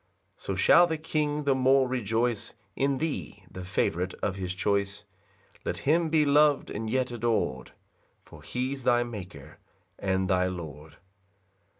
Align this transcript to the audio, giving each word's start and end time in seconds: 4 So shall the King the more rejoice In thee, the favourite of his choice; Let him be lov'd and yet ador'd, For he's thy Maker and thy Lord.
4 0.35 0.55
So 0.55 0.55
shall 0.55 0.87
the 0.87 0.97
King 0.97 1.43
the 1.43 1.53
more 1.53 1.87
rejoice 1.87 2.55
In 2.75 2.97
thee, 2.97 3.43
the 3.51 3.63
favourite 3.63 4.15
of 4.15 4.35
his 4.35 4.55
choice; 4.55 5.03
Let 5.63 5.77
him 5.85 6.09
be 6.09 6.25
lov'd 6.25 6.71
and 6.71 6.89
yet 6.89 7.11
ador'd, 7.11 7.73
For 8.25 8.41
he's 8.41 8.83
thy 8.83 9.03
Maker 9.03 9.59
and 9.99 10.27
thy 10.27 10.47
Lord. 10.47 10.97